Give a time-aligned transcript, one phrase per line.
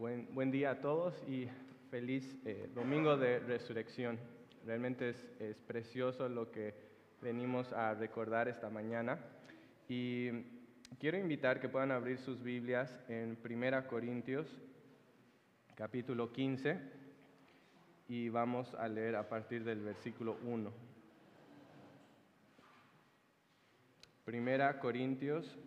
[0.00, 1.46] Buen, día a todos y
[1.90, 4.18] feliz eh, domingo de resurrección.
[4.64, 6.72] Realmente es, es precioso lo que
[7.20, 9.18] venimos a recordar esta mañana.
[9.90, 10.30] Y
[10.98, 14.46] quiero invitar que puedan abrir sus Biblias en 1 Corintios,
[15.74, 16.80] capítulo 15,
[18.08, 20.72] y vamos a leer a partir del versículo 1.
[24.24, 25.58] Primera Corintios,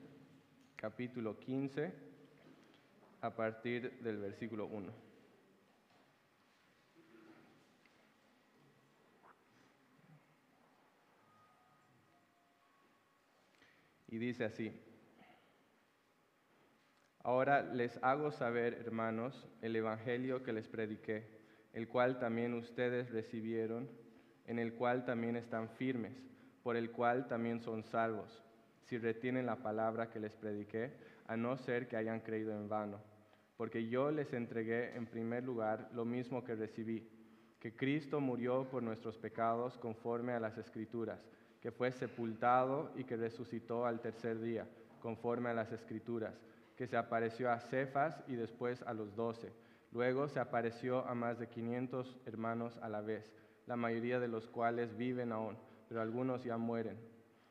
[0.75, 2.12] capítulo 15,
[3.23, 4.91] a partir del versículo 1.
[14.09, 14.77] Y dice así,
[17.23, 21.25] ahora les hago saber, hermanos, el Evangelio que les prediqué,
[21.71, 23.89] el cual también ustedes recibieron,
[24.45, 26.13] en el cual también están firmes,
[26.61, 28.43] por el cual también son salvos
[28.83, 30.91] si retienen la palabra que les prediqué,
[31.27, 33.12] a no ser que hayan creído en vano.
[33.63, 37.07] Porque yo les entregué en primer lugar lo mismo que recibí,
[37.61, 41.25] que Cristo murió por nuestros pecados conforme a las Escrituras,
[41.61, 44.67] que fue sepultado y que resucitó al tercer día,
[45.01, 46.33] conforme a las Escrituras,
[46.75, 49.53] que se apareció a Cefas y después a los doce.
[49.93, 53.31] Luego se apareció a más de quinientos hermanos a la vez,
[53.65, 55.55] la mayoría de los cuales viven aún,
[55.87, 56.97] pero algunos ya mueren.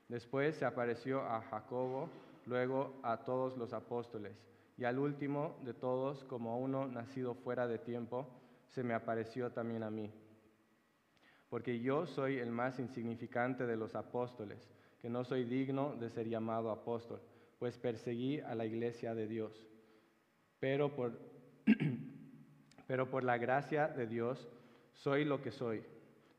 [0.08, 2.10] Después se apareció a Jacobo,
[2.44, 4.36] luego a todos los apóstoles,
[4.82, 8.26] y al último de todos, como uno nacido fuera de tiempo,
[8.66, 10.12] se me apareció también a mí.
[11.48, 14.68] Porque yo soy el más insignificante de los apóstoles,
[15.00, 17.22] que no soy digno de ser llamado apóstol,
[17.60, 19.68] pues perseguí a la iglesia de Dios.
[20.58, 21.16] Pero por,
[22.88, 24.48] pero por la gracia de Dios
[24.94, 25.84] soy lo que soy,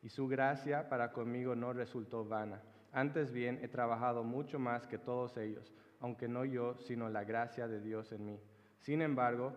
[0.02, 2.62] y su gracia para conmigo no resultó vana
[2.94, 7.66] antes bien, he trabajado mucho más que todos ellos, aunque no yo, sino la gracia
[7.66, 8.40] de Dios en mí.
[8.82, 9.54] Sin embargo,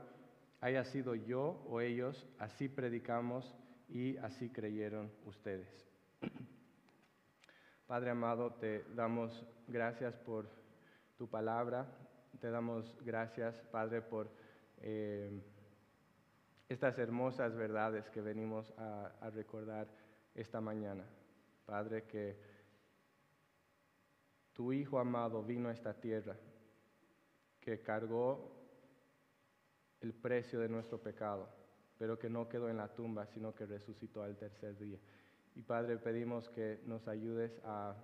[0.60, 3.52] haya sido yo o ellos, así predicamos
[3.88, 5.90] y así creyeron ustedes.
[7.88, 10.48] Padre amado, te damos gracias por
[11.18, 11.84] tu palabra,
[12.40, 14.30] te damos gracias, Padre, por
[14.78, 15.42] eh,
[16.68, 19.88] estas hermosas verdades que venimos a, a recordar
[20.32, 21.02] esta mañana.
[21.64, 22.38] Padre, que
[24.56, 26.34] tu Hijo amado vino a esta tierra,
[27.60, 28.56] que cargó
[30.00, 31.46] el precio de nuestro pecado,
[31.98, 34.98] pero que no quedó en la tumba, sino que resucitó al tercer día.
[35.54, 37.94] Y Padre, pedimos que nos ayudes a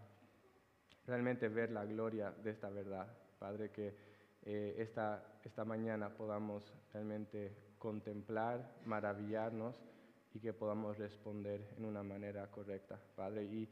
[1.06, 3.06] realmente ver la gloria de esta verdad.
[3.38, 3.94] Padre, que
[4.42, 9.82] eh, esta, esta mañana podamos realmente contemplar, maravillarnos
[10.34, 13.00] y que podamos responder en una manera correcta.
[13.16, 13.68] Padre, y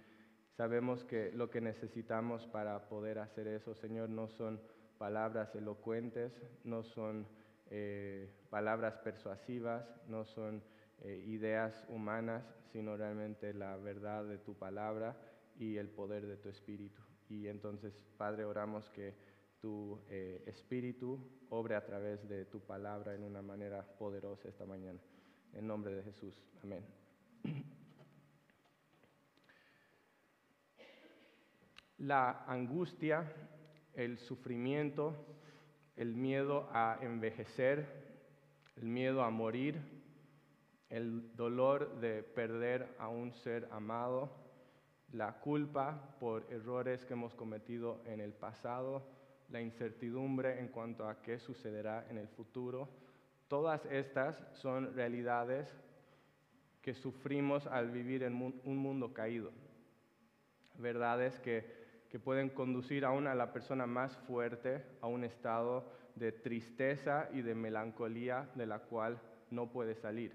[0.57, 4.61] Sabemos que lo que necesitamos para poder hacer eso, Señor, no son
[4.99, 6.33] palabras elocuentes,
[6.65, 7.27] no son
[7.71, 10.63] eh, palabras persuasivas, no son
[11.03, 15.17] eh, ideas humanas, sino realmente la verdad de tu palabra
[15.59, 17.01] y el poder de tu espíritu.
[17.29, 19.15] Y entonces, Padre, oramos que
[19.61, 21.19] tu eh, espíritu
[21.49, 25.01] obre a través de tu palabra en una manera poderosa esta mañana.
[25.55, 26.43] En nombre de Jesús.
[26.63, 26.85] Amén.
[32.01, 33.31] la angustia,
[33.95, 35.15] el sufrimiento,
[35.97, 37.87] el miedo a envejecer,
[38.77, 39.79] el miedo a morir,
[40.89, 44.31] el dolor de perder a un ser amado,
[45.13, 49.07] la culpa por errores que hemos cometido en el pasado,
[49.51, 52.89] la incertidumbre en cuanto a qué sucederá en el futuro.
[53.47, 55.77] Todas estas son realidades
[56.81, 58.35] que sufrimos al vivir en
[58.65, 59.51] un mundo caído.
[60.79, 61.80] Verdades que
[62.11, 65.85] que pueden conducir aún a la persona más fuerte a un estado
[66.17, 70.35] de tristeza y de melancolía de la cual no puede salir.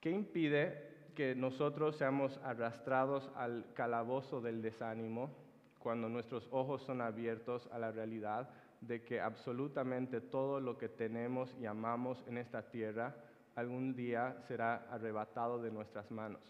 [0.00, 5.30] ¿Qué impide que nosotros seamos arrastrados al calabozo del desánimo
[5.78, 8.50] cuando nuestros ojos son abiertos a la realidad
[8.80, 13.14] de que absolutamente todo lo que tenemos y amamos en esta tierra
[13.54, 16.42] algún día será arrebatado de nuestras manos?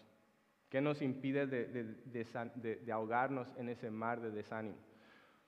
[0.69, 4.77] ¿Qué nos impide de, ahogarnos en ese mar de desánimo?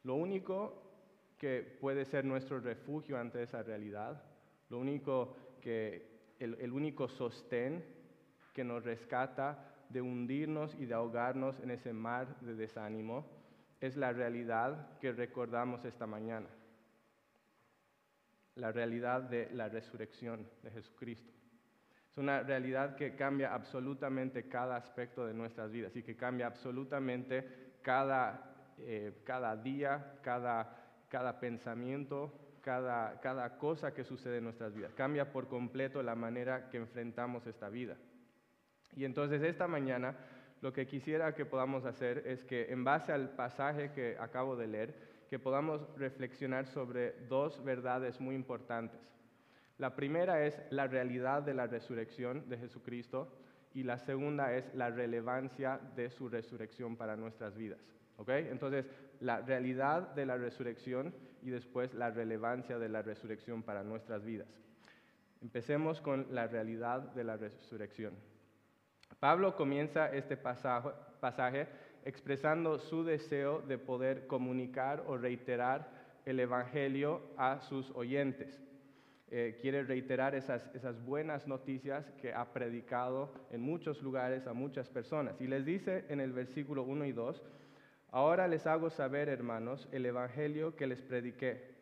[0.03, 0.83] Lo único
[1.37, 4.23] que puede ser nuestro refugio ante esa realidad,
[4.69, 7.83] lo único que, el, el único sostén
[8.53, 13.25] que nos rescata de hundirnos y de ahogarnos en ese mar de desánimo,
[13.79, 16.47] es la realidad que recordamos esta mañana,
[18.55, 21.36] la realidad de la resurrección de Jesucristo.
[22.17, 27.75] Es una realidad que cambia absolutamente cada aspecto de nuestras vidas y que cambia absolutamente
[27.83, 34.95] cada, eh, cada día, cada, cada pensamiento, cada, cada cosa que sucede en nuestras vidas,
[34.95, 37.97] cambia por completo la manera que enfrentamos esta vida.
[38.95, 40.15] Y entonces esta mañana
[40.61, 44.65] lo que quisiera que podamos hacer es que en base al pasaje que acabo de
[44.65, 44.95] leer,
[45.29, 49.07] que podamos reflexionar sobre dos verdades muy importantes.
[49.77, 53.31] La primera es la realidad de la resurrección de Jesucristo
[53.73, 57.79] y la segunda es la relevancia de su resurrección para nuestras vidas.
[58.27, 58.87] Entonces,
[59.19, 61.13] la realidad de la resurrección
[61.43, 64.47] y después la relevancia de la resurrección para nuestras vidas.
[65.41, 68.15] Empecemos con la realidad de la resurrección.
[69.19, 71.67] Pablo comienza este pasaje,
[72.03, 75.87] expresando su deseo de poder comunicar o reiterar
[76.25, 78.59] el Evangelio a sus oyentes.
[79.29, 84.87] Eh, quiere reiterar esas, esas buenas noticias que ha predicado en muchos lugares a muchas
[84.87, 85.35] personas.
[85.41, 87.43] Y les dice en el versículo 1 y 2,
[88.11, 91.75] ahora les hago saber, hermanos, el Evangelio que les prediqué,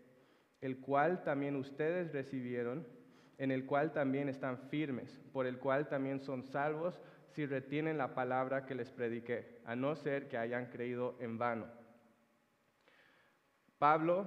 [0.60, 2.88] el cual también ustedes recibieron,
[3.38, 8.16] en el cual también están firmes, por el cual también son salvos si retienen la
[8.16, 11.68] palabra que les prediqué, a no ser que hayan creído en vano.
[13.78, 14.26] Pablo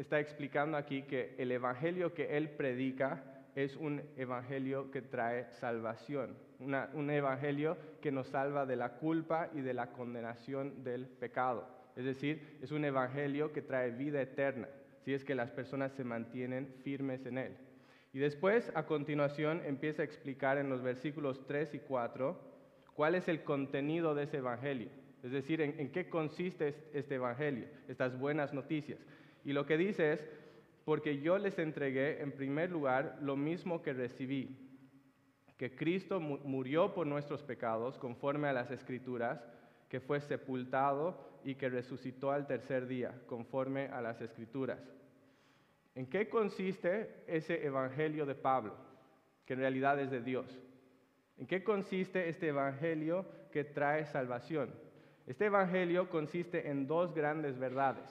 [0.00, 3.22] está explicando aquí que el evangelio que él predica
[3.54, 9.60] es un evangelio que trae salvación, un evangelio que nos salva de la culpa y
[9.60, 11.68] de la condenación del pecado.
[11.96, 14.68] Es decir, es un evangelio que trae vida eterna,
[15.04, 17.56] si es que las personas se mantienen firmes en él.
[18.12, 22.40] Y después, a continuación, empieza a explicar en los versículos 3 y 4
[22.94, 24.88] cuál es el contenido de ese evangelio.
[25.22, 28.98] Es decir, en, qué consiste este evangelio, estas buenas noticias.
[29.44, 30.24] Y lo que dice es,
[30.84, 34.56] porque yo les entregué en primer lugar lo mismo que recibí,
[35.56, 39.46] que Cristo murió por nuestros pecados conforme a las escrituras,
[39.88, 44.80] que fue sepultado y que resucitó al tercer día conforme a las escrituras
[45.94, 48.74] ¿En qué consiste ese evangelio de Pablo,
[49.44, 50.46] que en realidad es de Dios?
[51.36, 54.72] ¿En qué consiste este evangelio que trae salvación?
[55.26, 58.08] Este evangelio consiste en dos grandes verdades.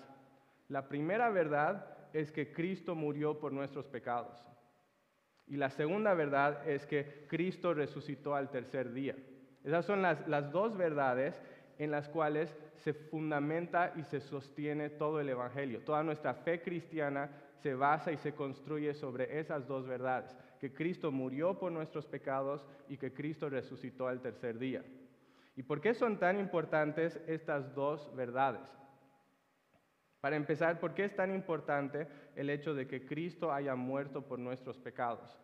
[0.70, 4.46] La primera verdad es que Cristo murió por nuestros pecados.
[5.48, 9.16] Y la segunda verdad es que Cristo resucitó al tercer día.
[9.64, 11.42] Esas son las, dos verdades
[11.80, 15.82] en las cuales se fundamenta y se sostiene todo el Evangelio.
[15.82, 17.30] Toda nuestra fe cristiana
[17.64, 22.66] se basa y se construye sobre esas dos verdades, que Cristo murió por nuestros pecados
[22.88, 24.84] y que Cristo resucitó al tercer día.
[25.56, 28.62] ¿Y por qué son tan importantes estas dos verdades?
[30.22, 34.40] Para empezar, ¿por qué es tan importante el hecho de que Cristo haya muerto por
[34.40, 35.40] nuestros pecados?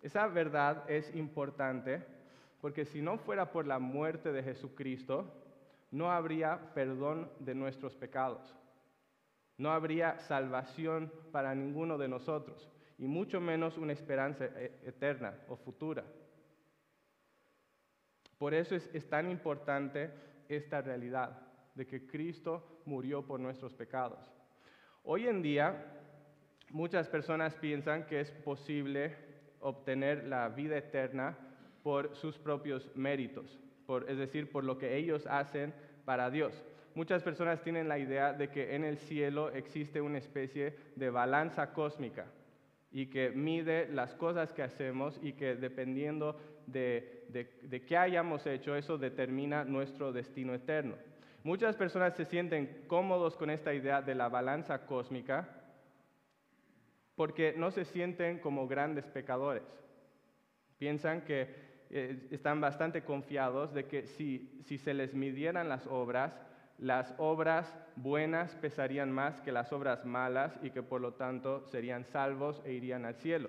[0.00, 2.04] Esa verdad es importante
[2.60, 5.32] porque si no fuera por la muerte de Jesucristo,
[5.90, 8.56] no habría perdón de nuestros pecados.
[9.56, 15.56] No habría salvación para ninguno de nosotros, y mucho menos una esperanza e-, eterna o
[15.56, 16.04] futura.
[18.38, 20.10] Por eso es, tan importante
[20.48, 21.47] esta realidad
[21.78, 24.18] de que Cristo murió por nuestros pecados.
[25.04, 25.86] Hoy en día,
[26.70, 29.14] muchas personas piensan que es posible
[29.60, 31.38] obtener la vida eterna
[31.82, 33.58] por sus propios méritos,
[34.08, 35.72] es decir, por lo que ellos hacen
[36.04, 36.64] para Dios.
[36.94, 41.72] Muchas personas tienen la idea de que en el cielo existe una especie de balanza
[41.72, 42.26] cósmica
[42.90, 46.36] y que mide las cosas que hacemos y que dependiendo
[46.66, 50.96] de, qué hayamos hecho, eso determina nuestro destino eterno.
[51.48, 55.48] Muchas personas se sienten cómodos con esta idea de la balanza cósmica
[57.14, 59.64] porque no se sienten como grandes pecadores.
[60.76, 61.48] Piensan que
[61.88, 66.38] eh, están bastante confiados de que si, si se les midieran las obras,
[66.76, 72.04] las obras buenas pesarían más que las obras malas y que por lo tanto serían
[72.04, 73.48] salvos e irían al cielo.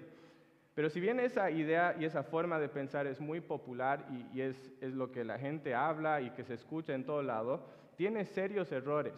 [0.74, 4.72] Pero si bien esa idea y esa forma de pensar es muy popular y, es,
[4.80, 8.72] es, lo que la gente habla y que se escucha en todo lado, tiene serios
[8.72, 9.14] errores.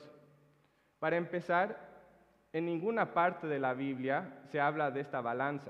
[0.97, 1.77] Para empezar,
[2.51, 5.69] en ninguna parte de la Biblia se habla de esta balanza.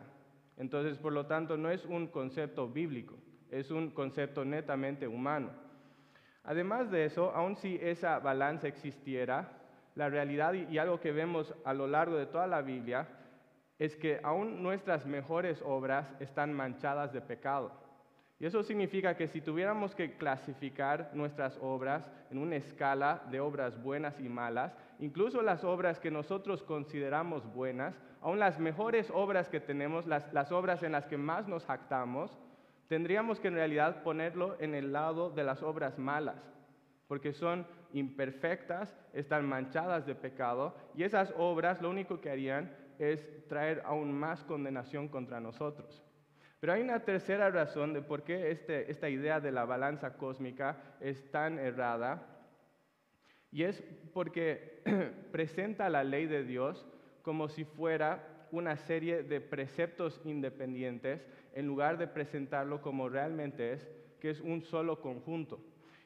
[0.55, 3.17] Entonces, por lo tanto, no es un concepto bíblico,
[3.49, 5.49] es un concepto netamente humano.
[6.45, 9.59] Además de eso, aun si esa balanza existiera,
[9.95, 13.09] la realidad y algo que vemos a lo largo de toda la Biblia
[13.77, 17.73] es que aún nuestras mejores obras están manchadas de pecado.
[18.41, 23.79] Y eso significa que si tuviéramos que clasificar nuestras obras en una escala de obras
[23.83, 29.59] buenas y malas, incluso las obras que nosotros consideramos buenas, aún las mejores obras que
[29.59, 32.35] tenemos, las, las obras en las que más nos jactamos,
[32.87, 36.51] tendríamos que en realidad ponerlo en el lado de las obras malas,
[37.07, 43.23] porque son imperfectas, están manchadas de pecado, y esas obras lo único que harían es
[43.47, 46.03] traer aún más condenación contra nosotros.
[46.61, 50.77] Pero hay una tercera razón de por qué este, esta idea de la balanza cósmica
[50.99, 52.31] es tan errada,
[53.51, 54.81] y es porque
[55.31, 56.85] presenta la ley de Dios
[57.23, 63.89] como si fuera una serie de preceptos independientes en lugar de presentarlo como realmente es,
[64.19, 65.59] que es un solo conjunto.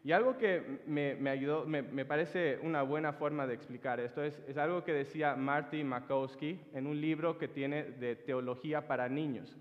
[0.05, 4.55] Y algo que me, ayudó, me, parece una buena forma de explicar esto, es, es
[4.55, 9.57] algo que decía Marty Makowski en un libro que tiene de teología para niños.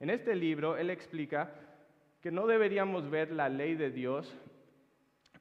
[0.00, 1.52] En este libro él explica
[2.22, 4.34] que no deberíamos ver la ley de Dios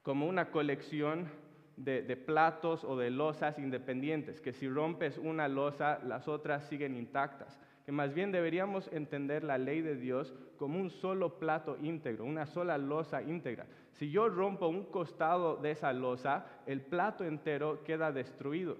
[0.04, 1.30] como una colección
[1.78, 7.58] de, platos o de losas independientes, que si rompes una losa, las otras siguen intactas,
[7.86, 12.46] que más bien deberíamos entender la ley de Dios como un solo plato íntegro, una
[12.46, 13.66] sola losa íntegra.
[13.94, 18.75] Si yo rompo un costado de esa losa, el plato entero queda destruido.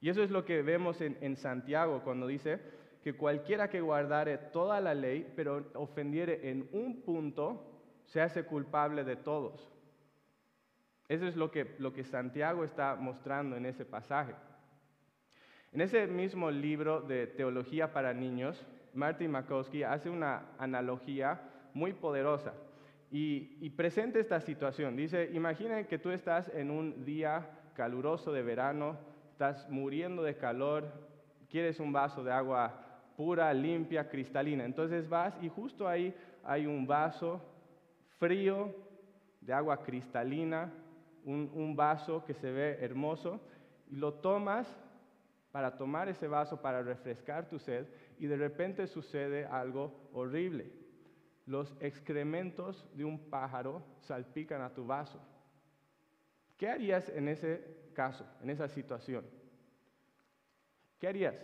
[0.00, 2.60] Y eso es lo que vemos en Santiago cuando dice,
[3.02, 7.64] que cualquiera que guardare toda la ley, pero ofendiere en un punto,
[8.06, 9.72] se hace culpable de todos.
[11.08, 14.34] Eso es lo que, lo que Santiago está mostrando en ese pasaje.
[15.72, 21.40] En ese mismo libro de Teología para Niños, Martin Makowski hace una analogía
[21.74, 22.54] muy poderosa
[23.10, 24.96] y, y presenta esta situación.
[24.96, 28.98] Dice, imaginen que tú estás en un día caluroso de verano,
[29.32, 30.84] estás muriendo de calor,
[31.48, 32.91] quieres un vaso de agua
[33.22, 34.64] pura, limpia, cristalina.
[34.64, 36.12] Entonces vas y justo ahí
[36.42, 37.40] hay un vaso
[38.18, 38.74] frío
[39.40, 40.72] de agua cristalina,
[41.24, 43.40] un, vaso que se ve hermoso,
[43.88, 44.66] y lo tomas
[45.52, 47.86] para tomar ese vaso para refrescar tu sed
[48.18, 50.72] y de repente sucede algo horrible.
[51.46, 55.20] Los excrementos de un pájaro salpican a tu vaso.
[56.56, 59.24] ¿Qué harías en ese caso, en esa situación?
[60.98, 61.36] ¿Qué harías?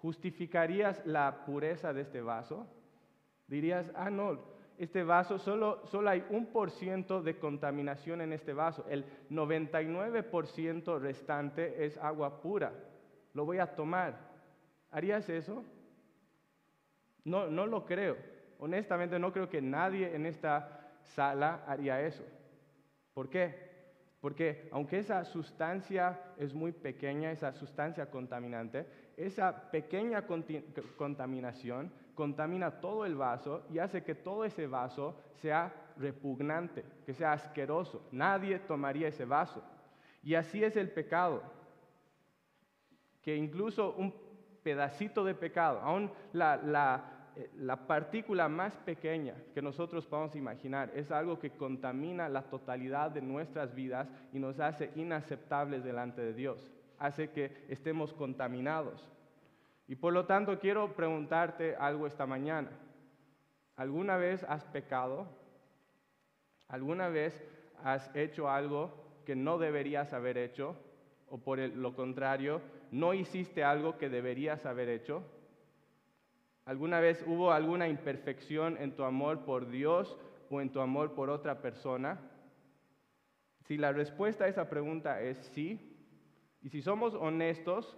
[0.00, 2.66] ¿Justificarías la pureza de este vaso?
[3.46, 4.38] Dirías, ah, no,
[4.78, 8.86] este vaso solo, solo hay un por ciento de contaminación en este vaso.
[8.88, 12.72] El 99% restante es agua pura.
[13.34, 14.16] Lo voy a tomar.
[14.90, 15.64] ¿Harías eso?
[17.24, 18.16] No, no lo creo.
[18.60, 22.24] Honestamente no creo que nadie en esta sala haría eso.
[23.14, 23.68] ¿Por qué?
[24.20, 28.86] Porque aunque esa sustancia es muy pequeña, esa sustancia contaminante,
[29.18, 30.24] esa pequeña
[30.96, 37.32] contaminación contamina todo el vaso y hace que todo ese vaso sea repugnante, que sea
[37.32, 38.06] asqueroso.
[38.12, 39.62] Nadie tomaría ese vaso.
[40.22, 41.42] Y así es el pecado,
[43.22, 44.14] que incluso un
[44.62, 51.10] pedacito de pecado, aún la, eh, la partícula más pequeña que nosotros podemos imaginar, es
[51.10, 56.72] algo que contamina la totalidad de nuestras vidas y nos hace inaceptables delante de Dios
[56.98, 59.08] hace que estemos contaminados.
[59.86, 62.70] Y por lo tanto quiero preguntarte algo esta mañana.
[63.76, 65.26] ¿Alguna vez has pecado?
[66.68, 67.42] ¿Alguna vez
[67.82, 68.92] has hecho algo
[69.24, 70.76] que no deberías haber hecho?
[71.30, 75.22] ¿O por lo contrario, no hiciste algo que deberías haber hecho?
[76.66, 80.18] ¿Alguna vez hubo alguna imperfección en tu amor por Dios
[80.50, 82.20] o en tu amor por otra persona?
[83.62, 85.87] Si la respuesta a esa pregunta es sí,
[86.62, 87.96] y si somos honestos,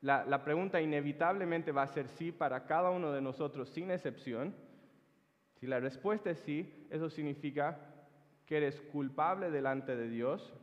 [0.00, 4.54] la, pregunta inevitablemente va a ser sí para cada uno de nosotros, sin excepción.
[5.56, 7.78] Si la respuesta es sí, eso significa
[8.46, 10.54] que eres culpable delante de Dios,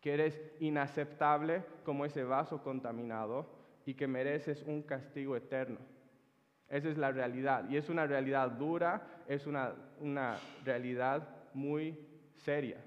[0.00, 3.46] que eres inaceptable como ese vaso contaminado
[3.84, 5.78] y que mereces un castigo eterno.
[6.68, 7.68] Esa es la realidad.
[7.68, 9.74] Y es una realidad dura, es una,
[10.64, 11.98] realidad muy
[12.36, 12.78] seria.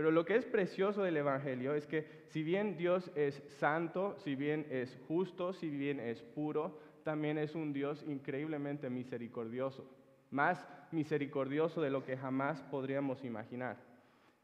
[0.00, 4.34] Pero lo que es precioso del Evangelio es que si bien Dios es santo, si
[4.34, 9.84] bien es justo, si bien es puro, también es un Dios increíblemente misericordioso,
[10.30, 13.76] más misericordioso de lo que jamás podríamos imaginar.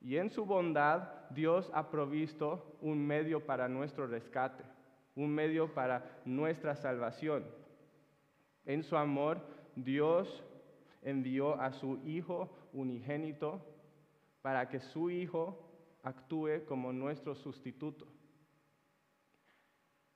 [0.02, 4.62] Y en su bondad Dios ha provisto un medio para nuestro rescate,
[5.14, 7.46] un medio para nuestra salvación.
[8.66, 9.40] En su amor
[9.74, 10.44] Dios
[11.00, 13.62] envió a su Hijo unigénito
[14.46, 15.58] para que su Hijo
[16.04, 18.06] actúe como nuestro sustituto.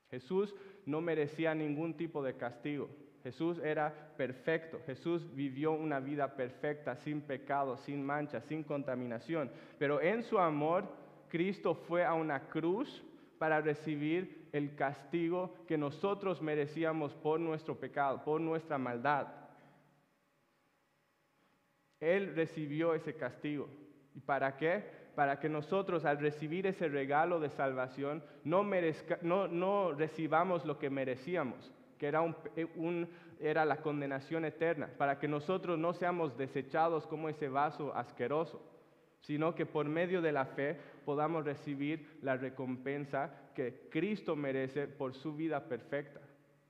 [0.08, 0.54] Jesús
[0.87, 2.88] no merecía ningún tipo de castigo.
[3.25, 4.80] Jesús era perfecto.
[4.87, 9.50] Jesús vivió una vida perfecta, sin pecado, sin mancha, sin contaminación.
[9.80, 10.84] Pero en su amor,
[11.28, 13.02] Cristo fue a una cruz
[13.37, 19.26] para recibir el castigo que nosotros merecíamos por nuestro pecado, por nuestra maldad.
[21.99, 23.68] Él recibió ese castigo.
[24.20, 25.00] ¿Y para qué?
[25.14, 28.62] para que nosotros al recibir ese regalo de salvación no,
[29.22, 32.22] no, no recibamos lo que merecíamos, que era,
[32.56, 33.08] eh, un,
[33.40, 38.62] era la condenación eterna, para que nosotros no seamos desechados como ese vaso asqueroso,
[39.20, 45.14] sino que por medio de la fe podamos recibir la recompensa que Cristo merece por
[45.14, 46.20] su vida perfecta.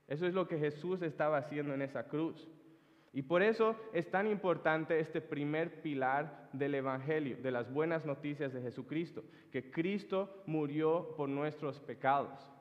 [0.09, 2.49] Eso es lo que Jesús estaba haciendo en esa cruz.
[3.13, 8.53] Y por eso es tan importante este primer pilar del Evangelio, de las buenas noticias
[8.53, 12.53] de Jesucristo, que Cristo murió por nuestros pecados.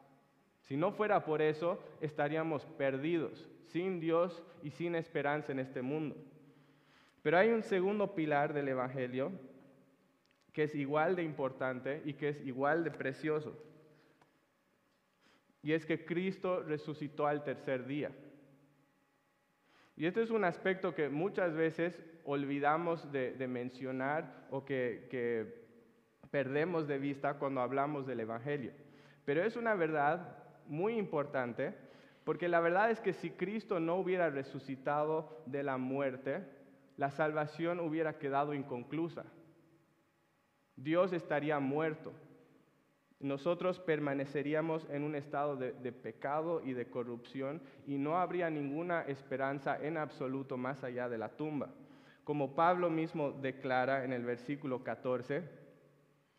[0.61, 6.15] Si no fuera por eso, estaríamos perdidos, sin Dios y sin esperanza en este mundo.
[7.21, 9.31] Pero hay un segundo pilar del Evangelio
[10.51, 13.55] que es igual de importante y que es igual de precioso.
[15.61, 18.11] Y es que Cristo resucitó al tercer día.
[19.99, 25.67] Y este es un aspecto que muchas veces olvidamos de, mencionar o que,
[26.31, 28.71] perdemos de vista cuando hablamos del Evangelio.
[29.25, 30.37] Pero es una verdad
[30.67, 31.75] muy importante
[32.23, 36.45] porque la verdad es que si Cristo no hubiera resucitado de la muerte,
[36.95, 39.25] la salvación hubiera quedado inconclusa.
[40.77, 42.13] Dios estaría muerto
[43.19, 49.77] nosotros permaneceríamos en un estado de, pecado y de corrupción y no habría ninguna esperanza
[49.81, 51.69] en absoluto más allá de la tumba.
[52.23, 55.43] Como Pablo mismo declara en el versículo 14,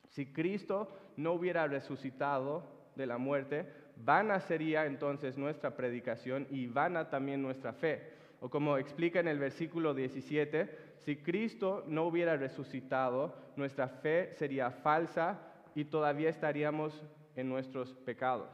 [0.09, 2.65] si Cristo no hubiera resucitado
[2.97, 8.21] de la muerte, vana sería entonces nuestra predicación y vana también nuestra fe.
[8.41, 14.71] O como explica en el versículo 17, si Cristo no hubiera resucitado, nuestra fe sería
[14.71, 16.93] falsa y todavía estaríamos
[17.37, 18.49] en nuestros pecados.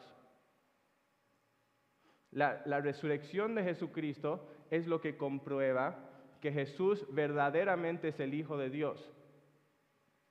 [2.31, 5.97] La, resurrección de Jesucristo es lo que comprueba
[6.41, 9.11] que Jesús verdaderamente es el Hijo de Dios,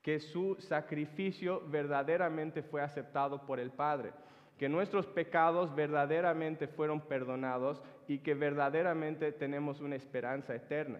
[0.01, 4.13] que su sacrificio verdaderamente fue aceptado por el Padre,
[4.59, 10.99] que nuestros pecados verdaderamente fueron perdonados y que verdaderamente tenemos una esperanza eterna.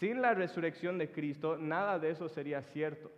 [0.00, 3.10] Sin la resurrección de Cristo, nada de eso sería cierto.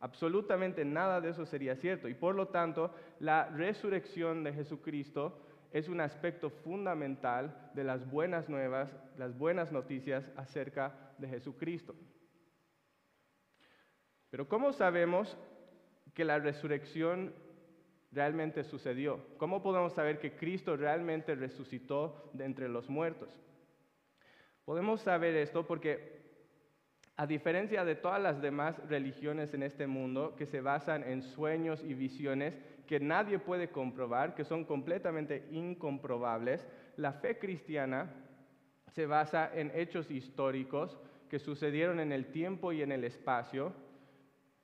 [0.00, 2.08] Absolutamente nada de eso sería cierto.
[2.08, 5.38] Y por lo tanto, la resurrección de Jesucristo
[5.72, 11.94] es un aspecto fundamental de las buenas nuevas, las buenas noticias acerca de Jesucristo.
[14.30, 15.36] Pero ¿cómo sabemos
[16.14, 17.34] que la resurrección
[18.12, 19.20] realmente sucedió?
[19.36, 23.40] ¿Cómo podemos saber que Cristo realmente resucitó de entre los muertos?
[24.64, 26.17] Podemos saber esto porque
[27.18, 31.82] a diferencia de todas las demás religiones en este mundo que se basan en sueños
[31.84, 36.64] y visiones que nadie puede comprobar, que son completamente incomprobables,
[36.96, 38.08] la fe cristiana
[38.94, 40.96] se basa en hechos históricos
[41.28, 43.72] que sucedieron en el tiempo y en el espacio,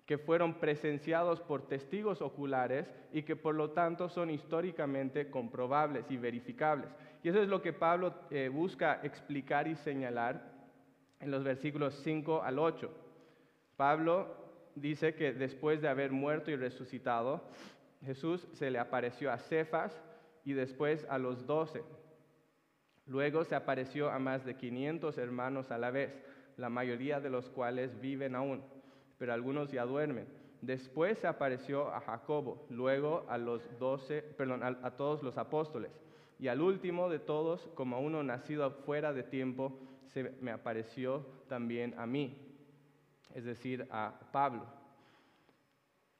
[0.06, 6.16] que fueron presenciados por testigos oculares y que por lo tanto son históricamente comprobables y
[6.18, 6.88] verificables.
[7.24, 10.53] Y eso es lo que Pablo eh, busca explicar y señalar
[11.24, 12.90] en los versículos 5 al 8.
[13.76, 14.36] Pablo
[14.74, 17.42] dice que después de haber muerto y resucitado,
[18.04, 19.98] Jesús se le apareció a Cefas
[20.44, 21.82] y después a los doce.
[23.06, 26.12] Luego se apareció a más de 500 hermanos a la vez,
[26.58, 28.62] la mayoría de los cuales viven aún,
[29.16, 30.26] pero algunos ya duermen.
[30.60, 35.90] Después se apareció a Jacobo, luego a los doce, perdón, a todos los apóstoles,
[36.38, 39.78] y al último de todos, como uno nacido fuera de tiempo,
[40.14, 42.38] se me apareció también a mí,
[43.34, 44.64] es decir, a Pablo.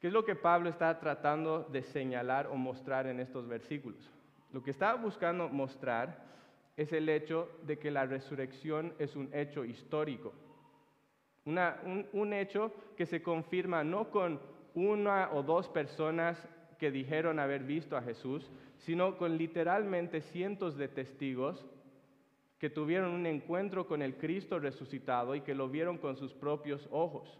[0.00, 4.10] ¿Qué es lo que Pablo está tratando de señalar o mostrar en estos versículos?
[4.52, 6.24] Lo que está buscando mostrar
[6.76, 10.32] es el hecho de que la resurrección es un hecho histórico,
[11.44, 14.40] un, un hecho que se confirma no con
[14.74, 20.88] una o dos personas que dijeron haber visto a Jesús, sino con literalmente cientos de
[20.88, 21.64] testigos
[22.64, 26.88] que tuvieron un encuentro con el Cristo resucitado y que lo vieron con sus propios
[26.90, 27.38] ojos.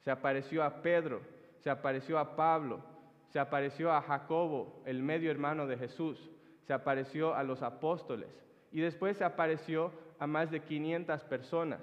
[0.00, 1.22] Se apareció a Pedro,
[1.60, 2.84] se apareció a Pablo,
[3.28, 6.30] se apareció a Jacobo, el medio hermano de Jesús,
[6.66, 8.28] se apareció a los apóstoles
[8.70, 11.80] y después se apareció a más de 500 personas.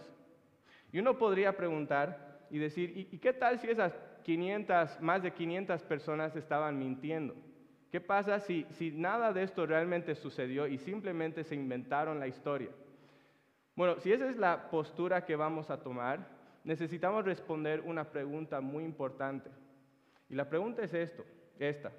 [0.91, 3.93] Y uno podría preguntar y decir, ¿y, qué tal si esas
[4.25, 7.33] 500, más de 500 personas estaban mintiendo?
[7.91, 12.69] ¿Qué pasa si, nada de esto realmente sucedió y simplemente se inventaron la historia?
[13.75, 16.27] Bueno, si esa es la postura que vamos a tomar,
[16.63, 19.49] necesitamos responder una pregunta muy importante.
[20.29, 21.23] Y la pregunta es esto,
[21.59, 21.91] esta.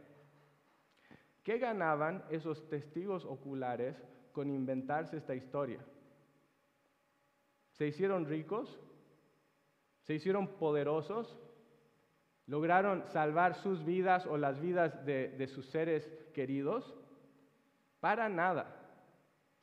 [1.42, 3.96] ¿Qué ganaban esos testigos oculares
[4.32, 5.78] con inventarse esta historia?
[7.70, 8.80] ¿Se hicieron ricos?
[10.02, 11.38] ¿Se hicieron poderosos?
[12.46, 16.94] ¿Lograron salvar sus vidas o las vidas de, sus seres queridos?
[17.98, 18.72] Para nada.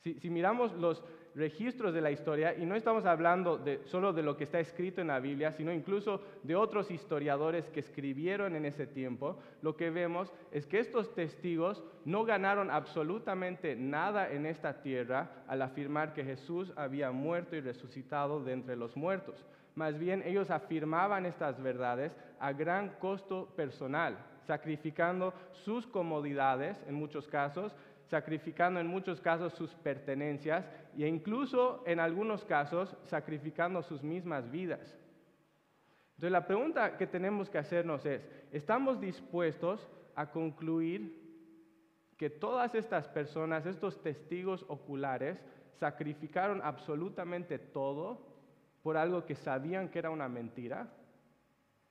[0.01, 1.01] Si, miramos los
[1.33, 5.07] registros de la historia, y no estamos hablando solo de lo que está escrito en
[5.07, 10.31] la Biblia, sino incluso de otros historiadores que escribieron en ese tiempo, lo que vemos
[10.51, 16.73] es que estos testigos no ganaron absolutamente nada en esta tierra al afirmar que Jesús
[16.75, 19.45] había muerto y resucitado de entre los muertos.
[19.75, 27.27] Más bien ellos afirmaban estas verdades a gran costo personal, sacrificando sus comodidades en muchos
[27.27, 27.75] casos,
[28.07, 30.65] sacrificando en muchos casos sus pertenencias
[30.97, 34.97] e incluso en algunos casos sacrificando sus mismas vidas.
[36.15, 41.23] Entonces la pregunta que tenemos que hacernos es, ¿estamos dispuestos a concluir
[42.17, 45.43] que todas estas personas, estos testigos oculares,
[45.79, 48.32] sacrificaron absolutamente todo
[48.83, 50.87] por algo que sabían que era una mentira?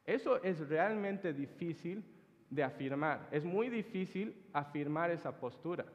[0.05, 2.05] Eso es realmente difícil
[2.51, 3.29] de afirmar.
[3.31, 5.87] Es muy difícil afirmar esa postura.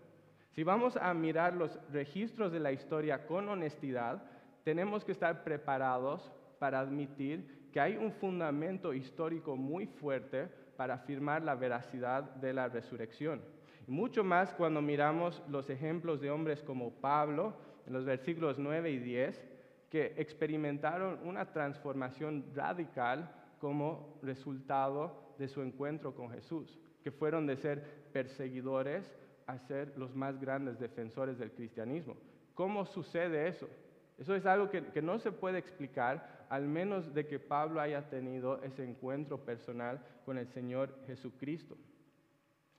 [0.51, 4.23] Si vamos a mirar los registros de la historia con honestidad,
[4.63, 11.43] tenemos que estar preparados para admitir que hay un fundamento histórico muy fuerte para afirmar
[11.43, 13.41] la veracidad de la resurrección.
[13.85, 17.53] mucho más cuando miramos los ejemplos de hombres como Pablo
[17.85, 19.56] en los versículos 9 y 10,
[19.89, 27.57] que experimentaron una transformación radical como resultado de su encuentro con Jesús, que fueron de
[27.57, 29.11] ser perseguidores
[29.45, 32.15] a ser los más grandes defensores del cristianismo.
[32.53, 33.69] ¿Cómo sucede eso?
[34.17, 38.61] Eso es algo que, no se puede explicar, al menos de que Pablo haya tenido
[38.63, 41.77] ese encuentro personal con el Señor Jesucristo.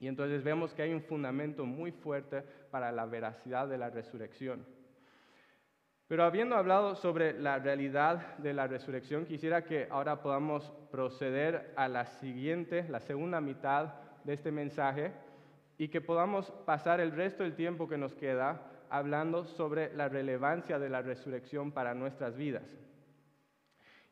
[0.01, 4.65] Y entonces vemos que hay un fundamento muy fuerte para la veracidad de la resurrección.
[6.09, 11.87] Pero habiendo hablado sobre la realidad de la resurrección, quisiera que ahora podamos proceder a
[11.87, 13.93] la siguiente, la segunda mitad
[14.25, 15.13] de este mensaje,
[15.77, 20.79] y que podamos pasar el resto del tiempo que nos queda hablando sobre la relevancia
[20.79, 22.65] de la resurrección para nuestras vidas.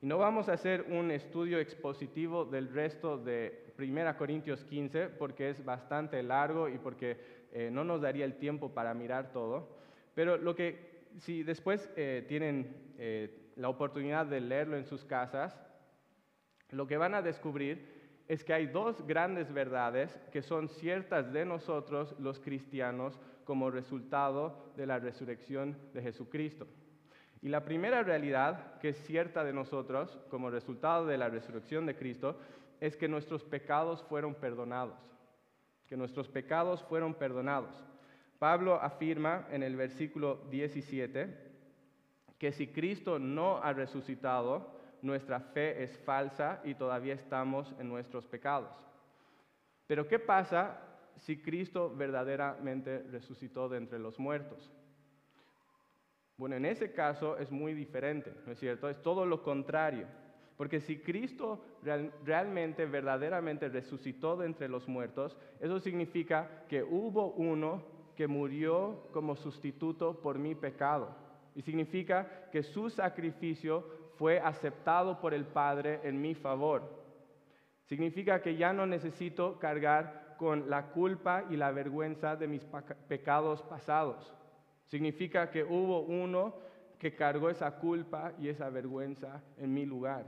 [0.02, 5.48] Y no vamos a hacer un estudio expositivo del resto de 1 Corintios 15 porque
[5.48, 7.16] es bastante largo y porque
[7.52, 9.70] eh, no nos daría el tiempo para mirar todo.
[10.14, 15.58] Pero lo que, si después eh, tienen eh, la oportunidad de leerlo en sus casas,
[16.70, 17.96] lo que van a descubrir
[18.28, 24.72] es que hay dos grandes verdades que son ciertas de nosotros los cristianos como resultado
[24.76, 26.66] de la resurrección de Jesucristo.
[27.40, 31.94] Y la primera realidad que es cierta de nosotros como resultado de la resurrección de
[31.94, 32.40] Cristo
[32.80, 34.98] es que nuestros pecados fueron perdonados,
[35.86, 37.84] que nuestros pecados fueron perdonados.
[38.38, 41.46] Pablo afirma en el versículo 17
[42.38, 48.26] que si Cristo no ha resucitado, nuestra fe es falsa y todavía estamos en nuestros
[48.26, 48.70] pecados.
[49.86, 50.80] Pero ¿qué pasa
[51.16, 54.70] si Cristo verdaderamente resucitó de entre los muertos?
[56.36, 58.90] Bueno, en ese caso es muy diferente, ¿no es cierto?
[58.90, 60.06] Es todo lo contrario.
[60.58, 61.64] Porque si Cristo
[62.24, 69.36] realmente, verdaderamente resucitó de entre los muertos, eso significa que hubo uno que murió como
[69.36, 71.14] sustituto por mi pecado.
[71.54, 73.84] Y significa que su sacrificio
[74.16, 77.04] fue aceptado por el Padre en mi favor.
[77.84, 82.66] Significa que ya no necesito cargar con la culpa y la vergüenza de mis
[83.08, 84.34] pecados pasados.
[84.86, 86.54] Significa que hubo uno
[86.98, 90.26] que cargó esa culpa y esa vergüenza en mi lugar.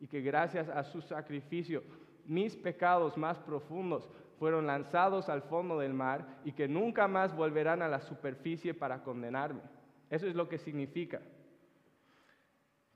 [0.00, 1.82] Y que gracias a su sacrificio,
[2.24, 4.08] mis pecados más profundos
[4.42, 9.04] fueron lanzados al fondo del mar y que nunca más volverán a la superficie para
[9.04, 9.60] condenarme.
[10.10, 11.20] Eso es lo que significa.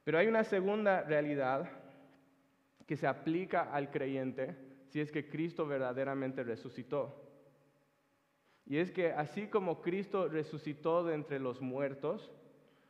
[0.02, 1.70] Pero hay una segunda realidad
[2.84, 4.56] que se aplica al creyente
[4.88, 7.14] si es que Cristo verdaderamente resucitó.
[8.64, 12.28] Y es que así como Cristo resucitó de entre los muertos,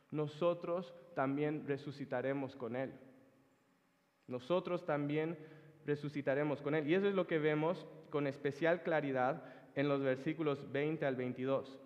[0.09, 2.91] nosotros también resucitaremos con Él.
[4.25, 5.37] Nosotros también
[5.85, 6.89] resucitaremos con Él.
[6.89, 9.43] Y eso es lo que vemos con especial claridad
[9.75, 11.79] en los versículos 20 al 22.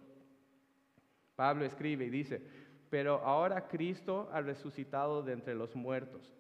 [1.36, 2.42] Pablo escribe y dice,
[2.90, 6.34] pero ahora Cristo ha resucitado de entre los muertos,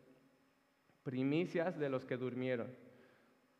[1.03, 2.67] primicias de los que durmieron.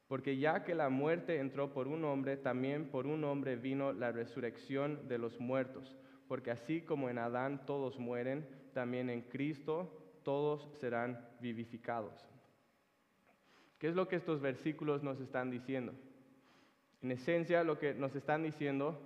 [0.07, 4.11] Porque ya que la muerte entró por un hombre, también por un hombre vino la
[4.11, 5.95] resurrección de los muertos.
[6.27, 9.89] Porque así como en Adán todos mueren, también en Cristo
[10.23, 12.27] todos serán vivificados.
[13.79, 15.93] ¿Qué es lo que estos versículos nos están diciendo?
[17.01, 18.99] En esencia, lo que nos están diciendo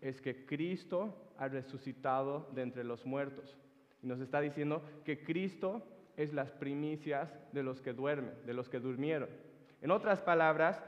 [0.00, 3.56] es que Cristo ha resucitado de entre los muertos.
[4.02, 5.82] Y nos está diciendo que Cristo
[6.16, 9.28] es las primicias de los que duermen, de los que durmieron.
[9.80, 10.82] En otras palabras,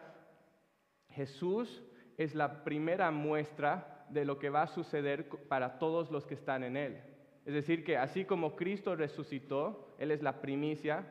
[1.10, 1.82] Jesús
[2.18, 6.64] es la primera muestra de lo que va a suceder para todos los que están
[6.64, 7.00] en Él.
[7.46, 11.06] Es decir, que así como Cristo resucitó, Él es la primicia,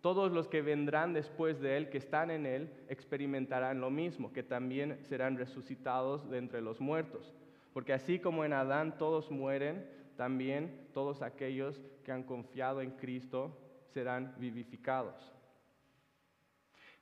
[0.00, 4.42] todos los que vendrán después de Él, que están en Él, experimentarán lo mismo, que
[4.42, 7.34] también serán resucitados de entre los muertos.
[7.72, 13.56] Porque así como en Adán todos mueren, también todos aquellos que han confiado en Cristo
[13.92, 15.32] serán vivificados.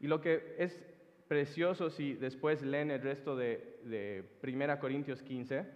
[0.01, 0.83] Y lo que es
[1.29, 5.67] precioso si después leen el resto de, de 1 Corintios 15,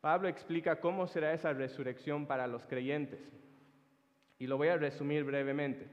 [0.00, 3.20] Pablo explica cómo será esa resurrección para los creyentes.
[4.38, 5.88] Y lo voy a resumir brevemente.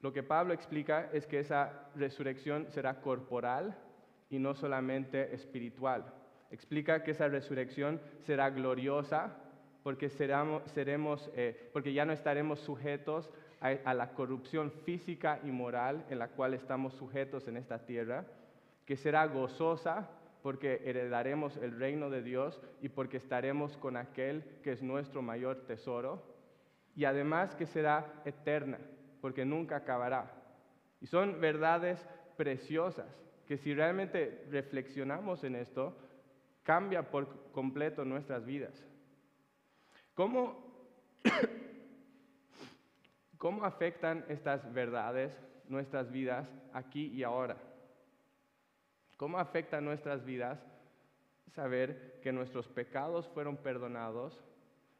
[0.00, 3.76] Lo que Pablo explica es que esa resurrección será corporal
[4.30, 6.14] y no solamente espiritual.
[6.50, 9.36] Explica que esa resurrección será gloriosa
[9.82, 16.18] porque, seremos, eh, porque ya no estaremos sujetos a, la corrupción física y moral en
[16.18, 18.24] la cual estamos sujetos en esta tierra,
[18.86, 20.08] que será gozosa
[20.42, 25.66] porque heredaremos el reino de Dios y porque estaremos con aquel que es nuestro mayor
[25.66, 26.22] tesoro,
[26.98, 28.76] y además que será eterna,
[29.20, 30.32] porque nunca acabará.
[31.00, 32.04] Y son verdades
[32.36, 33.06] preciosas
[33.46, 35.96] que si realmente reflexionamos en esto,
[36.64, 38.84] cambia por completo nuestras vidas.
[40.14, 40.90] ¿Cómo,
[43.38, 45.32] ¿Cómo afectan estas verdades
[45.68, 47.58] nuestras vidas aquí y ahora?
[49.16, 50.58] ¿Cómo afecta nuestras vidas
[51.54, 54.44] saber que nuestros pecados fueron perdonados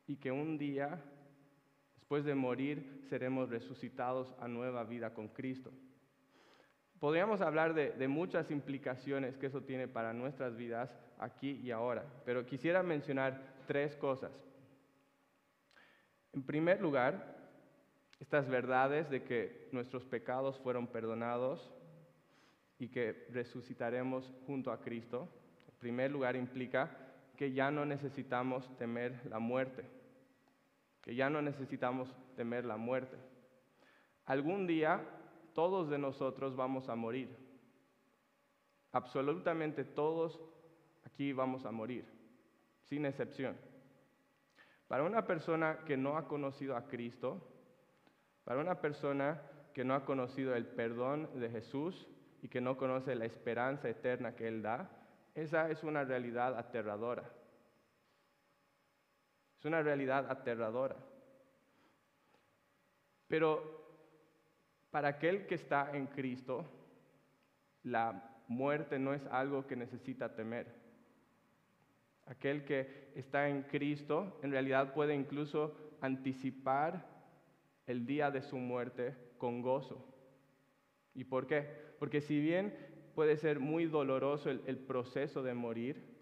[0.07, 1.03] y que un día,
[2.09, 5.71] después de morir, seremos resucitados a nueva vida con Cristo?
[6.99, 12.07] Podríamos hablar de, de, muchas implicaciones que eso tiene para nuestras vidas aquí y ahora,
[12.25, 14.33] pero quisiera mencionar tres cosas.
[16.33, 17.37] En primer lugar,
[18.21, 21.71] estas verdades de que nuestros pecados fueron perdonados
[22.79, 25.29] y que resucitaremos junto a Cristo,
[25.69, 26.89] en primer lugar implica
[27.37, 29.98] que ya no necesitamos temer la muerte,
[31.03, 33.17] que ya no necesitamos temer la muerte.
[34.25, 35.03] Algún día
[35.55, 37.35] todos de nosotros vamos a morir,
[38.93, 40.41] absolutamente todos
[41.05, 42.05] aquí vamos a morir,
[42.83, 43.57] sin excepción.
[44.87, 47.47] Para una persona que no ha conocido a Cristo,
[48.45, 49.43] para una persona
[49.75, 52.09] que no ha conocido el perdón de Jesús
[52.43, 54.91] y que no conoce la esperanza eterna que Él da,
[55.35, 57.31] esa es una realidad aterradora.
[59.59, 60.97] Es una realidad aterradora.
[63.27, 63.79] Pero
[64.91, 66.65] para aquel que está en Cristo,
[67.83, 70.67] la muerte no es algo que necesita temer.
[72.27, 77.07] Aquel que está en Cristo en realidad puede incluso anticipar
[77.87, 80.05] el día de su muerte con gozo.
[81.15, 81.67] ¿Y por qué?
[81.99, 82.75] Porque si bien
[83.15, 86.18] puede ser muy doloroso el, proceso de morir,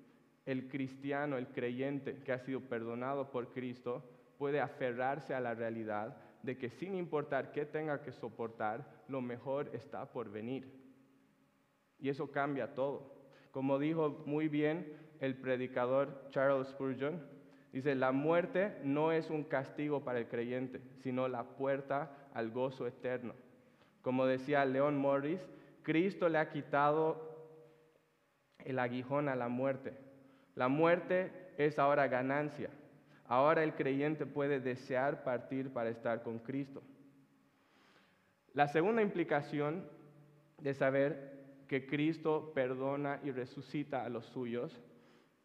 [0.47, 4.03] el cristiano, el creyente que ha sido perdonado por Cristo,
[4.39, 9.69] puede aferrarse a la realidad de que sin importar qué tenga que soportar, lo mejor
[9.75, 10.73] está por venir.
[11.99, 13.17] Y eso cambia todo.
[13.51, 17.21] Como dijo muy bien el predicador Charles Spurgeon,
[17.73, 22.87] dice, la muerte no es un castigo para el creyente, sino la puerta al gozo
[22.87, 23.35] eterno.
[24.03, 25.41] Como decía Leon Morris,
[25.83, 27.35] Cristo le ha quitado
[28.59, 30.06] el aguijón a la muerte.
[30.57, 32.71] La muerte es ahora ganancia.
[33.29, 36.83] Ahora el creyente puede desear partir para estar con Cristo.
[38.55, 39.87] La segunda implicación
[40.59, 41.37] de saber
[41.69, 44.81] que Cristo perdona y resucita a los suyos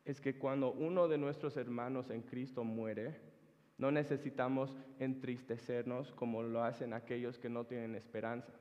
[0.06, 3.20] es que cuando uno de nuestros hermanos en Cristo muere,
[3.78, 8.54] no necesitamos entristecernos como lo hacen aquellos que no tienen esperanza.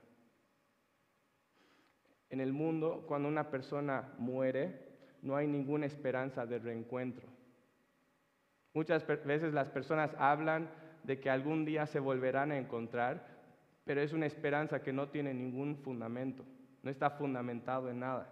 [2.29, 4.90] En el mundo, cuando una persona muere,
[5.23, 7.29] no hay ninguna esperanza de reencuentro.
[8.73, 10.71] Muchas veces las personas hablan
[11.03, 13.27] de que algún día se volverán a encontrar,
[13.85, 16.45] pero es una esperanza que no tiene ningún fundamento
[16.83, 18.29] no está fundamentado en nada.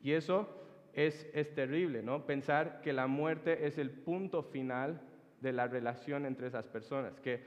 [0.00, 0.48] Y eso
[0.92, 2.26] es, terrible, ¿no?
[2.26, 5.00] Pensar que la muerte es el punto final
[5.40, 7.44] de la relación entre esas personas, que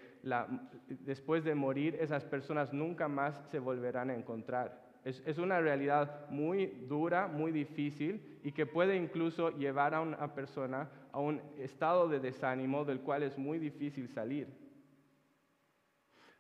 [0.88, 4.89] después de morir esas personas nunca más se volverán a encontrar.
[5.04, 10.34] Es, es, una realidad muy dura, muy difícil y que puede incluso llevar a una
[10.34, 14.48] persona a un estado de desánimo del cual es muy difícil salir.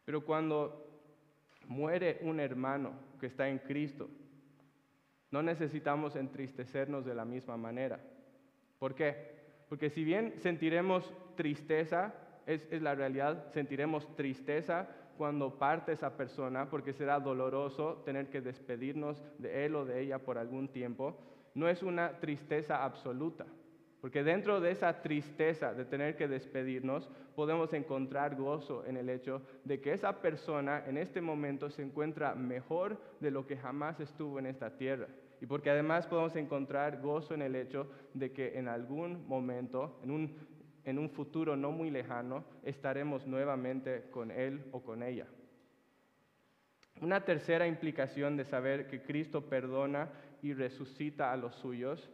[0.06, 0.90] Pero cuando
[1.68, 4.10] muere un hermano que está en Cristo,
[5.32, 8.00] no necesitamos entristecernos de la misma manera.
[8.80, 9.40] ¿Por qué?
[9.70, 12.14] Porque si bien sentiremos tristeza,
[12.48, 19.22] es, la realidad, sentiremos tristeza cuando parte esa persona, porque será doloroso tener que despedirnos
[19.38, 21.18] de él o de ella por algún tiempo,
[21.54, 23.46] no es una tristeza absoluta.
[24.00, 29.42] Porque dentro de esa tristeza de tener que despedirnos, podemos encontrar gozo en el hecho
[29.66, 34.40] de que esa persona en este momento se encuentra mejor de lo que jamás estuvo
[34.40, 35.08] en esta tierra.
[35.42, 40.12] Y porque además podemos encontrar gozo en el hecho de que en algún momento, en
[40.12, 40.38] un,
[40.90, 45.28] en un futuro no muy lejano, estaremos nuevamente con él o con ella.
[47.02, 50.10] Una tercera implicación de saber que Cristo perdona
[50.42, 52.10] y resucita a los suyos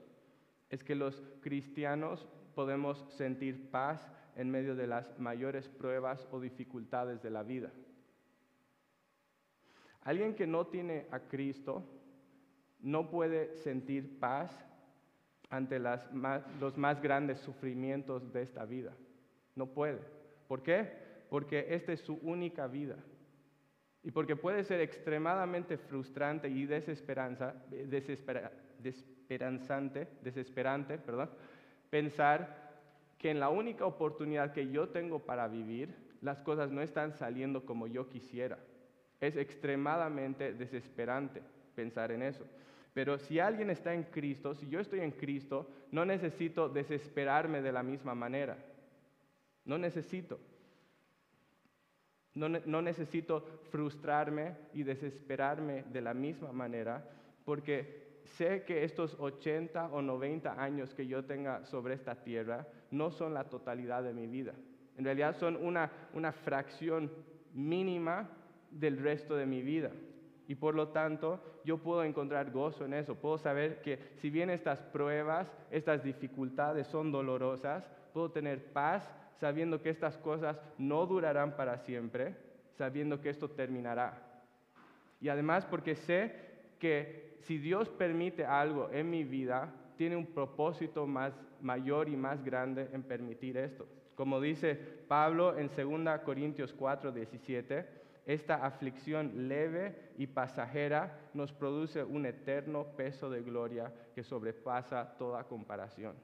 [0.69, 7.21] es que los cristianos podemos sentir paz en medio de las mayores pruebas o dificultades
[7.23, 7.71] de la vida.
[10.01, 11.83] Alguien que no tiene a Cristo
[12.81, 14.51] no puede sentir paz
[15.49, 18.93] ante los más grandes sufrimientos de esta vida.
[19.55, 19.99] No puede.
[20.47, 20.91] ¿Por qué?
[21.29, 22.97] Porque esta es su única vida.
[24.03, 31.31] Y porque puede ser extremadamente frustrante y desesperanza, desespera, desesperanzante, desesperante, perdón,
[31.89, 32.65] pensar
[33.17, 37.65] que en la única oportunidad que yo tengo para vivir, las cosas no están saliendo
[37.65, 38.59] como yo quisiera.
[39.19, 41.41] Es extremadamente desesperante
[41.73, 42.45] pensar en eso.
[42.95, 47.73] Pero si alguien está en Cristo, si yo estoy en Cristo, no necesito desesperarme de
[47.73, 48.57] la misma manera.
[49.65, 50.39] No necesito.
[52.35, 57.05] No, necesito frustrarme y desesperarme de la misma manera,
[57.43, 63.11] porque sé que estos 80 o 90 años que yo tenga sobre esta tierra no
[63.11, 64.53] son la totalidad de mi vida.
[64.97, 67.11] En realidad son una, una fracción
[67.53, 68.29] mínima
[68.71, 69.91] del resto de mi vida.
[70.47, 73.15] Y por lo tanto, yo puedo encontrar gozo en eso.
[73.15, 79.81] Puedo saber que si bien estas pruebas, estas dificultades son dolorosas, puedo tener paz sabiendo
[79.81, 82.35] que estas cosas no durarán para siempre,
[82.77, 84.21] sabiendo que esto terminará.
[85.19, 86.35] Y además porque sé
[86.79, 92.43] que si Dios permite algo en mi vida, tiene un propósito más mayor y más
[92.43, 93.87] grande en permitir esto.
[94.15, 102.03] Como dice Pablo en 2 Corintios 4, 17, esta aflicción leve y pasajera nos produce
[102.03, 106.15] un eterno peso de gloria que sobrepasa toda comparación.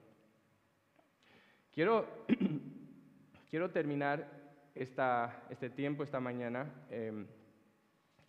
[1.72, 2.08] Quiero,
[3.50, 4.28] quiero terminar
[4.74, 7.28] este tiempo, esta mañana, em,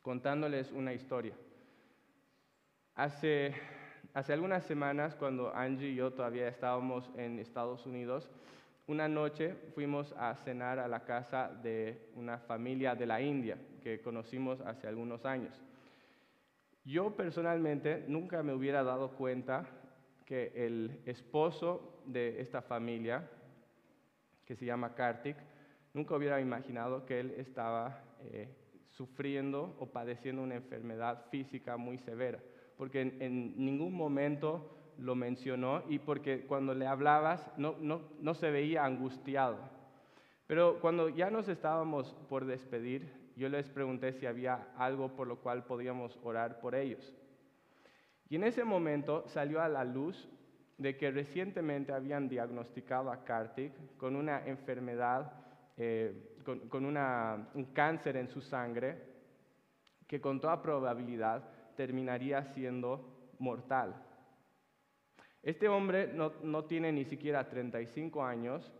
[0.02, 1.34] contándoles una historia.
[2.94, 3.54] Hace,
[4.12, 8.28] hace algunas semanas, cuando Angie y yo todavía estábamos en Estados Unidos,
[8.86, 14.00] una noche fuimos a cenar a la casa de una familia de la India que
[14.00, 15.60] conocimos hace algunos años.
[16.84, 19.66] Yo personalmente nunca me hubiera dado cuenta
[20.26, 23.28] que el esposo de esta familia,
[24.44, 25.36] que se llama Kartik,
[25.94, 28.48] nunca hubiera imaginado que él estaba eh,
[28.88, 32.40] sufriendo o padeciendo una enfermedad física muy severa
[32.82, 38.84] porque en, ningún momento lo mencionó y porque cuando le hablabas no, no se veía
[38.84, 39.58] angustiado.
[40.46, 45.40] Pero cuando ya nos estábamos por despedir, yo les pregunté si había algo por lo
[45.40, 47.14] cual podíamos orar por ellos.
[48.28, 50.28] Y en ese momento salió a la luz
[50.78, 55.32] de que recientemente habían diagnosticado a Kartik con una enfermedad,
[55.76, 59.02] eh, con, con un cáncer en su sangre,
[60.06, 61.42] que con toda probabilidad
[61.76, 63.94] terminaría siendo mortal.
[65.42, 68.72] Este hombre no, tiene ni siquiera 35 años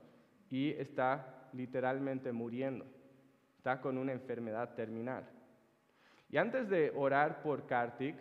[0.50, 2.86] y está literalmente muriendo.
[3.56, 5.28] Está con una enfermedad terminal.
[6.30, 8.14] Y antes de orar por Kartik,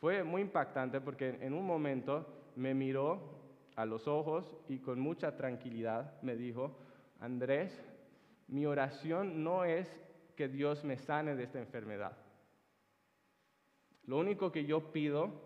[0.00, 3.36] fue muy impactante porque en un momento me miró
[3.76, 6.78] a los ojos y con mucha tranquilidad me dijo,
[7.20, 7.84] Andrés,
[8.48, 10.00] mi oración no es
[10.34, 12.16] que Dios me sane de esta enfermedad.
[14.06, 15.45] Lo único que yo pido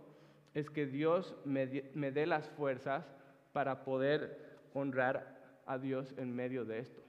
[0.55, 3.05] es que Dios me, dé las fuerzas
[3.53, 7.01] para poder honrar a Dios en medio de esto.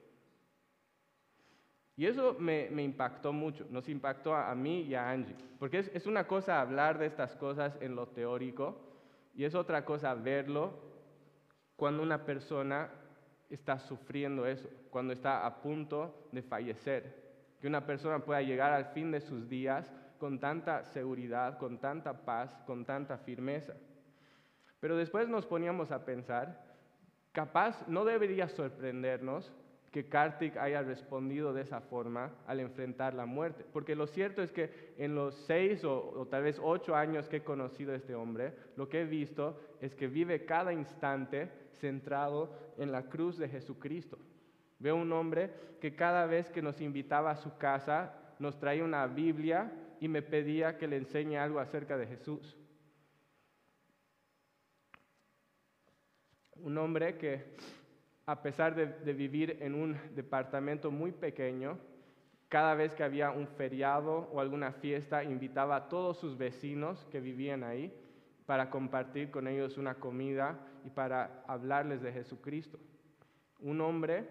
[1.98, 6.08] Y eso me, impactó mucho, nos impactó a, mí y a Angie, porque es, es,
[6.08, 8.80] una cosa hablar de estas cosas en lo teórico
[9.36, 10.74] y es otra cosa verlo
[11.76, 12.90] cuando una persona
[13.50, 17.22] está sufriendo eso, cuando está a punto de fallecer,
[17.60, 19.92] que una persona pueda llegar al fin de sus días
[20.22, 23.74] con tanta seguridad, con tanta paz, con tanta firmeza.
[24.80, 26.64] Pero después nos poníamos a pensar,
[27.32, 29.52] capaz no debería sorprendernos
[29.90, 33.66] que Kartik haya respondido de esa forma al enfrentar la muerte.
[33.74, 37.44] Porque lo cierto es que en los seis o, tal vez ocho años que he
[37.44, 41.50] conocido a este hombre, lo que he visto es que vive cada instante
[41.80, 44.20] centrado en la cruz de Jesucristo.
[44.78, 45.50] Veo un hombre
[45.82, 50.24] que cada vez que nos invitaba a su casa nos traía una Biblia y me
[50.24, 52.58] pedía que le enseñe algo acerca de Jesús.
[56.56, 57.56] Un hombre que,
[58.26, 61.78] a pesar de, de vivir en un departamento muy pequeño,
[62.50, 67.20] cada vez que había un feriado o alguna fiesta, invitaba a todos sus vecinos que
[67.20, 67.94] vivían ahí
[68.48, 72.80] para compartir con ellos una comida y para hablarles de Jesucristo.
[73.60, 74.28] Un hombre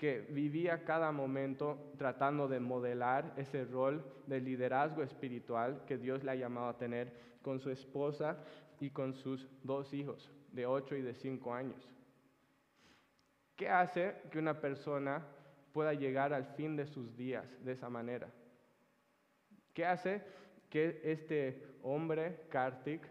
[0.00, 6.30] que vivía cada momento tratando de modelar ese rol de liderazgo espiritual que Dios le
[6.30, 8.38] ha llamado a tener con su esposa
[8.80, 11.86] y con sus dos hijos de 8 y de 5 años.
[13.56, 15.22] ¿Qué hace que una persona
[15.70, 18.32] pueda llegar al fin de sus días de esa manera?
[19.74, 20.22] ¿Qué hace
[20.70, 23.06] que este hombre, Kartik,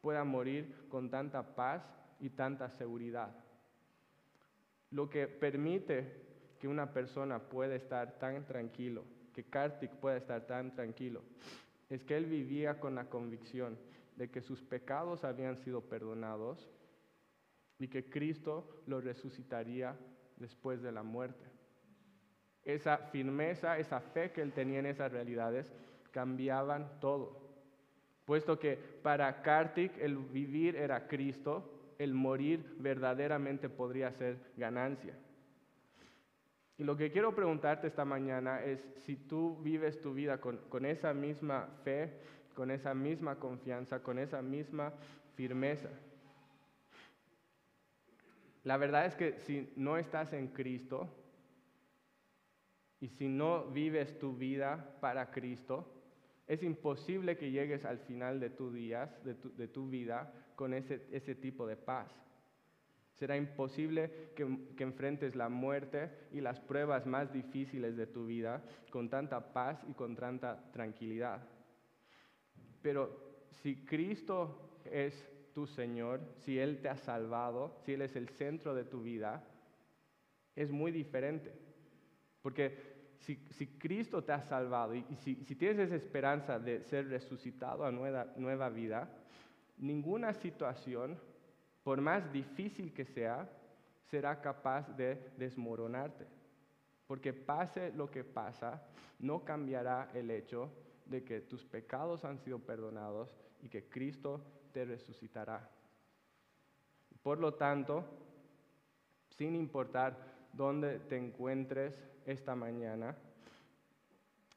[0.00, 1.82] pueda morir con tanta paz
[2.20, 3.45] y tanta seguridad?
[4.90, 6.26] Lo que permite
[6.58, 11.22] que una persona pueda estar tan tranquilo, que Kartik pueda estar tan tranquilo,
[11.90, 13.78] es que él vivía con la convicción
[14.16, 16.70] de que sus pecados habían sido perdonados
[17.78, 19.96] y que Cristo lo resucitaría
[20.36, 21.44] después de la muerte.
[22.64, 25.72] Esa firmeza, esa fe que él tenía en esas realidades
[26.10, 27.46] cambiaban todo.
[28.24, 35.14] Puesto que para Kartik el vivir era Cristo, el morir verdaderamente podría ser ganancia.
[36.78, 41.14] Y lo que quiero preguntarte esta mañana es si tú vives tu vida con, esa
[41.14, 42.12] misma fe,
[42.54, 44.92] con esa misma confianza, con esa misma
[45.34, 45.88] firmeza.
[48.64, 51.08] La verdad es que si no estás en Cristo
[53.00, 55.92] y si no vives tu vida para Cristo,
[56.46, 61.06] es imposible que llegues al final de, tus días, tu, de tu vida con ese,
[61.12, 62.10] ese, tipo de paz.
[63.14, 68.62] Será imposible que, que enfrentes la muerte y las pruebas más difíciles de tu vida
[68.90, 71.46] con tanta paz y con tanta tranquilidad.
[72.82, 73.26] Pero
[73.62, 75.14] si Cristo es
[75.54, 79.42] tu Señor, si Él te ha salvado, si Él es el centro de tu vida,
[80.54, 81.52] es muy diferente.
[82.42, 87.08] Porque si, si Cristo te ha salvado y, si, si, tienes esa esperanza de ser
[87.08, 89.08] resucitado a nueva, nueva vida,
[89.76, 91.18] ninguna situación,
[91.82, 93.48] por más difícil que sea,
[94.10, 96.26] será capaz de desmoronarte.
[97.06, 98.82] Porque pase lo que pasa,
[99.18, 100.70] no cambiará el hecho
[101.04, 103.30] de que tus pecados han sido perdonados
[103.62, 105.70] y que Cristo te resucitará.
[107.22, 108.04] Por lo tanto,
[109.30, 110.16] sin importar
[110.52, 113.16] dónde te encuentres esta mañana,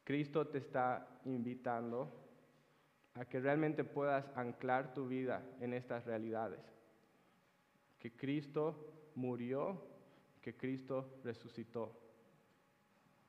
[0.04, 2.29] Cristo te está invitando
[3.20, 6.62] a que realmente puedas anclar tu vida en estas realidades.
[8.00, 9.86] Que Cristo murió,
[10.42, 11.92] que Cristo resucitó.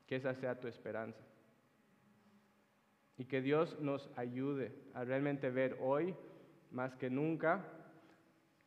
[0.07, 1.21] Que esa sea tu esperanza.
[3.19, 6.15] Y que Dios nos ayude a realmente ver hoy,
[6.71, 7.67] más que nunca,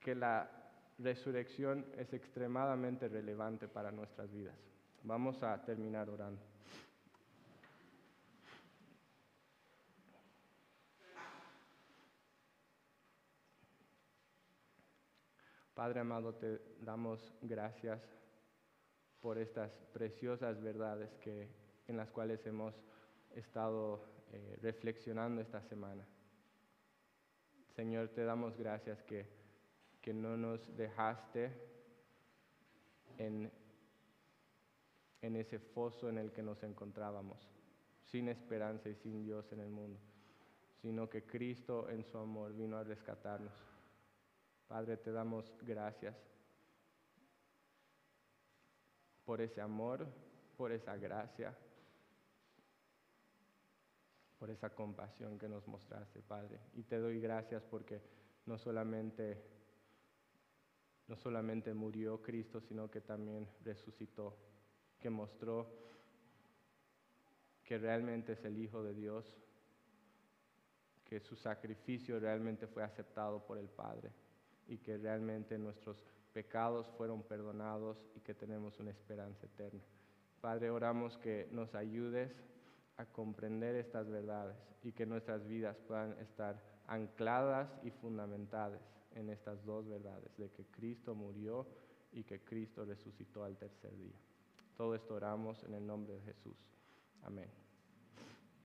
[0.02, 0.52] que la
[1.00, 4.58] resurrección es extremadamente relevante para nuestras vidas.
[5.04, 6.53] Vamos a terminar orando.
[15.84, 18.02] Padre amado, te damos gracias
[19.20, 21.50] por estas preciosas verdades que,
[21.90, 22.74] en las cuales hemos
[23.36, 26.08] estado eh, reflexionando esta semana.
[27.76, 29.26] Señor, te damos gracias que,
[30.00, 31.52] que no nos dejaste
[33.18, 33.52] en,
[35.22, 37.46] en ese foso en el que nos encontrábamos,
[38.06, 40.00] sin esperanza y sin Dios en el mundo,
[40.82, 43.73] sino que Cristo en su amor vino a rescatarnos.
[44.68, 46.16] Padre, te damos gracias
[49.26, 50.08] por ese amor,
[50.58, 51.56] por esa gracia
[54.44, 56.60] por esa compasión que nos mostraste, Padre.
[56.74, 58.02] Y te doy gracias porque
[58.46, 59.42] no solamente,
[61.08, 64.36] no solamente murió Cristo, sino que también resucitó,
[65.00, 65.70] que mostró
[67.64, 69.34] que realmente es el Hijo de Dios,
[71.06, 74.12] que su sacrificio realmente fue aceptado por el Padre
[74.68, 76.04] y que realmente nuestros
[76.34, 79.82] pecados fueron perdonados y que tenemos una esperanza eterna.
[80.42, 82.32] Padre, oramos que nos ayudes
[82.98, 88.82] a comprender estas verdades y que nuestras vidas puedan estar ancladas y fundamentadas
[89.16, 91.68] en estas dos verdades, de que Cristo murió
[92.12, 94.20] y que Cristo resucitó al tercer día.
[94.76, 96.58] Todo esto oramos en el nombre de Jesús.
[97.22, 97.63] Amén.